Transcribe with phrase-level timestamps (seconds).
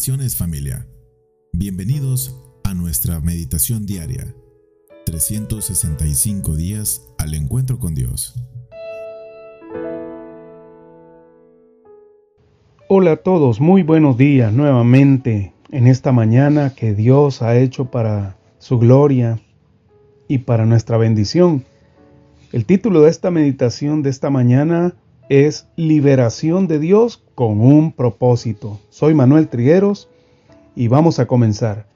[0.00, 0.86] Bendiciones familia.
[1.52, 2.34] Bienvenidos
[2.64, 4.34] a nuestra meditación diaria.
[5.04, 8.34] 365 días al encuentro con Dios.
[12.88, 18.38] Hola a todos, muy buenos días nuevamente en esta mañana que Dios ha hecho para
[18.58, 19.38] su gloria
[20.28, 21.66] y para nuestra bendición.
[22.52, 24.94] El título de esta meditación de esta mañana
[25.28, 28.78] es Liberación de Dios con un propósito.
[28.90, 30.10] Soy Manuel Trigueros
[30.76, 31.86] y vamos a comenzar.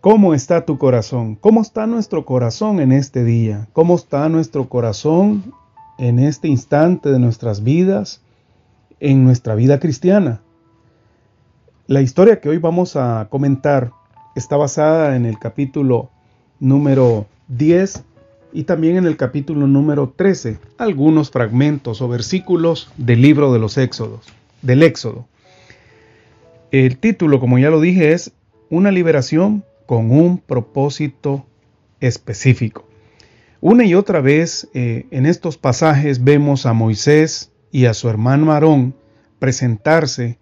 [0.00, 1.36] ¿Cómo está tu corazón?
[1.36, 3.68] ¿Cómo está nuestro corazón en este día?
[3.72, 5.54] ¿Cómo está nuestro corazón
[5.98, 8.22] en este instante de nuestras vidas,
[8.98, 10.40] en nuestra vida cristiana?
[11.86, 13.92] La historia que hoy vamos a comentar
[14.34, 16.10] está basada en el capítulo
[16.58, 18.02] número 10
[18.52, 23.78] y también en el capítulo número 13 algunos fragmentos o versículos del libro de los
[23.78, 25.26] Éxodos, del Éxodo.
[26.70, 28.32] El título, como ya lo dije, es
[28.68, 31.44] Una liberación con un propósito
[32.00, 32.86] específico.
[33.60, 38.52] Una y otra vez eh, en estos pasajes vemos a Moisés y a su hermano
[38.52, 38.94] Aarón
[39.38, 40.38] presentarse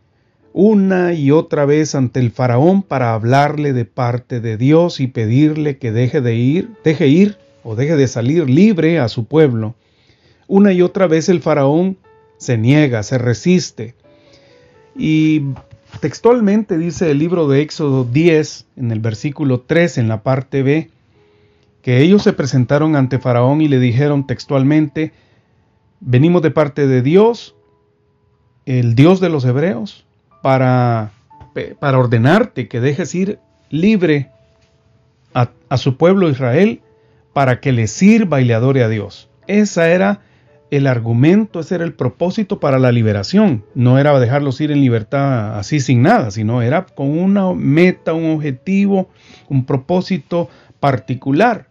[0.52, 5.78] una y otra vez ante el faraón para hablarle de parte de Dios y pedirle
[5.78, 9.74] que deje de ir, deje ir o deje de salir libre a su pueblo.
[10.46, 11.98] Una y otra vez el faraón
[12.38, 13.94] se niega, se resiste.
[14.98, 15.44] Y
[16.00, 20.90] textualmente dice el libro de Éxodo 10, en el versículo 3, en la parte B,
[21.82, 25.12] que ellos se presentaron ante faraón y le dijeron textualmente,
[26.00, 27.54] venimos de parte de Dios,
[28.66, 30.04] el Dios de los hebreos,
[30.42, 31.12] para,
[31.78, 33.38] para ordenarte que dejes ir
[33.70, 34.30] libre
[35.32, 36.82] a, a su pueblo Israel
[37.32, 39.28] para que le sirva y le adore a Dios.
[39.46, 40.22] Ese era
[40.70, 43.64] el argumento, ese era el propósito para la liberación.
[43.74, 48.32] No era dejarlos ir en libertad así sin nada, sino era con una meta, un
[48.32, 49.08] objetivo,
[49.48, 50.48] un propósito
[50.80, 51.68] particular.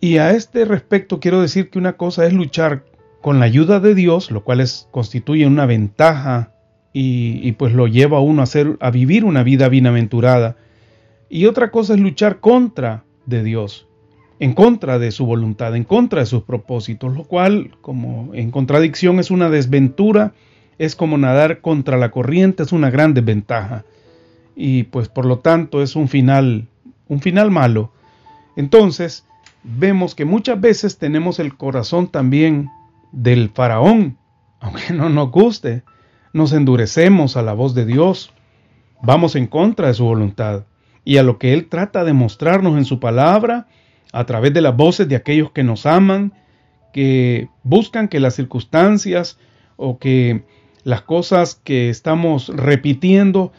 [0.00, 2.84] Y a este respecto quiero decir que una cosa es luchar
[3.20, 6.52] con la ayuda de Dios, lo cual es, constituye una ventaja
[6.92, 8.46] y, pues lo lleva a uno a,
[8.80, 10.56] a vivir una vida bienaventurada.
[11.28, 13.86] Y otra cosa es luchar contra de Dios
[14.42, 19.20] en contra de su voluntad, en contra de sus propósitos, lo cual, como en contradicción,
[19.20, 20.32] es una desventura,
[20.78, 23.84] es como nadar contra la corriente, es una gran desventaja.
[24.56, 26.66] Y pues por lo tanto es un final,
[27.06, 27.92] un final malo.
[28.56, 29.24] Entonces,
[29.62, 32.68] vemos que muchas veces tenemos el corazón también
[33.12, 34.18] del faraón,
[34.60, 35.84] aunque no nos guste,
[36.32, 38.32] nos endurecemos a la voz de Dios,
[39.02, 40.64] vamos en contra de su voluntad
[41.04, 43.68] y a lo que Él trata de mostrarnos en su palabra,
[44.12, 46.32] a través de las voces de aquellos que nos aman,
[46.92, 49.38] que buscan que las circunstancias
[49.76, 50.44] o que
[50.84, 53.52] las cosas que estamos repitiendo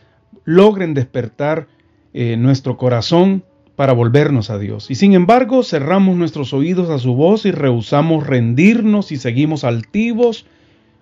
[0.45, 1.67] logren despertar
[2.13, 3.43] eh, nuestro corazón
[3.75, 4.91] para volvernos a Dios.
[4.91, 10.45] Y sin embargo, cerramos nuestros oídos a su voz y rehusamos rendirnos y seguimos altivos,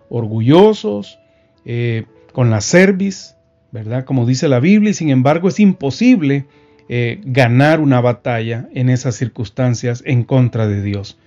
[0.10, 1.20] orgullosos,
[1.66, 3.36] eh, con la cerviz,
[3.72, 4.06] ¿verdad?
[4.06, 6.46] Como dice la Biblia, y sin embargo es imposible
[6.94, 11.18] eh, ganar una batalla en esas circunstancias en contra de Dios.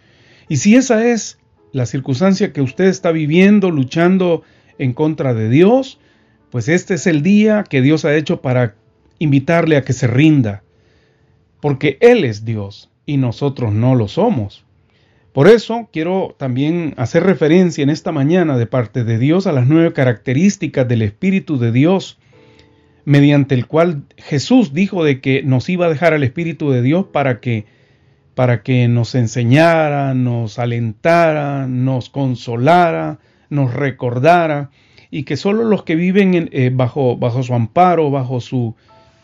[0.46, 1.38] Y si esa es
[1.72, 4.42] la circunstancia que usted está viviendo, luchando
[4.76, 5.98] en contra de Dios,
[6.50, 8.74] pues este es el día que Dios ha hecho para
[9.18, 10.62] invitarle a que se rinda,
[11.62, 14.66] porque Él es Dios y nosotros no lo somos.
[15.32, 19.66] Por eso quiero también hacer referencia en esta mañana de parte de Dios a las
[19.66, 22.18] nueve características del Espíritu de Dios
[23.04, 27.06] mediante el cual Jesús dijo de que nos iba a dejar al Espíritu de Dios
[27.12, 27.66] para que
[28.34, 34.70] para que nos enseñara, nos alentara, nos consolara, nos recordara
[35.10, 38.74] y que solo los que viven eh, bajo, bajo su amparo, bajo, su,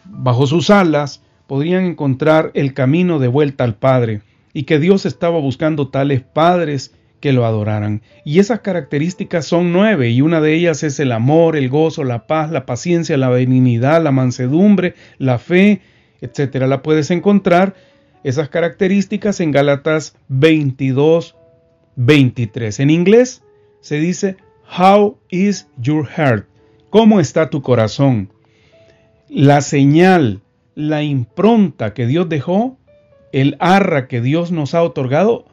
[0.05, 4.23] bajo sus alas, podrían encontrar el camino de vuelta al Padre
[4.53, 8.03] y que Dios estaba buscando tales padres que lo adoraran.
[8.25, 12.27] Y esas características son nueve, y una de ellas es el amor, el gozo, la
[12.27, 15.83] paz, la paciencia, la benignidad, la mansedumbre, la fe,
[16.21, 16.67] etcétera.
[16.67, 17.75] La puedes encontrar
[18.25, 21.37] esas características en Gálatas 22,
[21.97, 22.81] 23.
[22.81, 23.43] En inglés
[23.81, 24.37] se dice
[24.79, 26.47] How is your heart?
[26.91, 28.33] ¿Cómo está tu corazón?
[29.29, 30.41] La señal,
[30.75, 32.79] la impronta que Dios dejó,
[33.33, 35.47] el arra que Dios nos ha otorgado,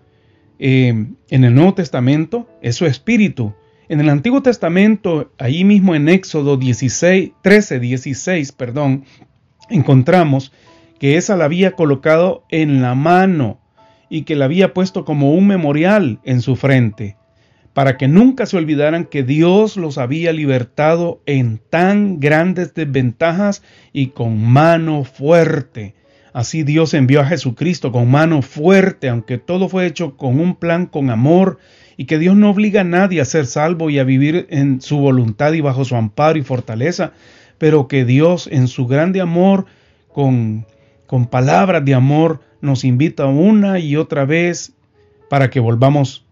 [0.60, 3.54] eh, en el Nuevo Testamento es su espíritu.
[3.90, 9.06] En el Antiguo Testamento, ahí mismo en Éxodo 16, 13, 16, perdón,
[9.70, 10.52] encontramos
[11.00, 13.60] que esa la había colocado en la mano
[14.10, 17.16] y que la había puesto como un memorial en su frente.
[17.74, 23.62] para que nunca se olvidaran que Dios los había libertado en tan grandes desventajas
[23.94, 25.94] y con mano fuerte.
[26.34, 30.86] Así Dios envió a Jesucristo con mano fuerte, aunque todo fue hecho con un plan,
[30.86, 31.60] con amor,
[31.98, 34.98] y que Dios no obliga a nadie a ser salvo y a vivir en su
[34.98, 37.12] voluntad y bajo su amparo y fortaleza,
[37.58, 39.66] pero que Dios en su grande amor,
[40.12, 40.66] con,
[41.08, 44.74] con palabras de amor, nos invita una y otra vez
[45.30, 46.26] para que volvamos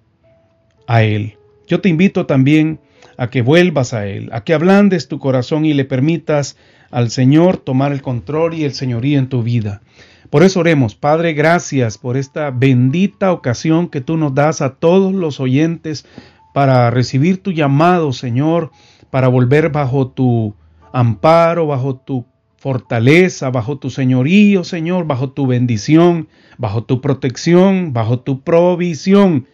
[0.87, 1.37] a Él.
[1.67, 2.79] Yo te invito también
[3.17, 6.57] a que vuelvas a Él, a que ablandes tu corazón y le permitas
[6.91, 9.81] al Señor tomar el control y el señorío en tu vida.
[10.29, 15.13] Por eso oremos, Padre, gracias por esta bendita ocasión que tú nos das a todos
[15.13, 16.05] los oyentes
[16.53, 18.71] para recibir tu llamado, Señor,
[19.11, 20.55] para volver bajo tu
[20.91, 22.25] amparo, bajo tu
[22.57, 26.27] fortaleza, bajo tu señorío, Señor, bajo tu bendición,
[26.57, 29.47] bajo tu protección, bajo tu provisión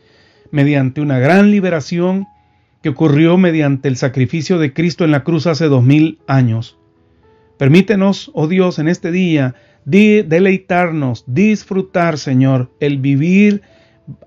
[0.51, 2.27] mediante una gran liberación
[2.81, 6.77] que ocurrió mediante el sacrificio de Cristo en la cruz hace dos mil años.
[7.57, 9.53] Permítenos, oh Dios, en este día,
[9.85, 13.61] deleitarnos, disfrutar, Señor, el vivir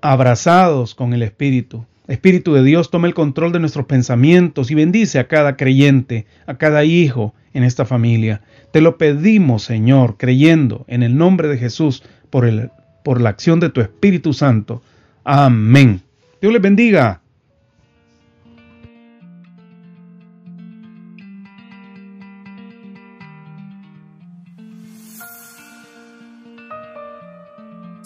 [0.01, 1.85] abrazados con el Espíritu.
[2.07, 6.57] Espíritu de Dios, toma el control de nuestros pensamientos y bendice a cada creyente, a
[6.57, 8.41] cada hijo en esta familia.
[8.71, 12.69] Te lo pedimos, Señor, creyendo en el nombre de Jesús por, el,
[13.03, 14.83] por la acción de tu Espíritu Santo.
[15.23, 16.01] Amén.
[16.41, 17.21] Dios les bendiga.